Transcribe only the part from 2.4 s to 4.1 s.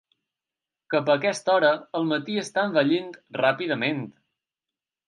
està envellint ràpidament.